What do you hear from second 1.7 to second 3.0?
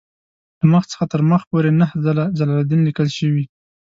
نهه ځله جلالدین